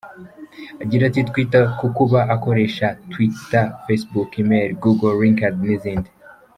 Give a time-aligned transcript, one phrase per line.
[0.83, 6.09] Agira ati ”Twita ku kuba akoresha twitter, facebook, email, google, LinkedIn n’izindi.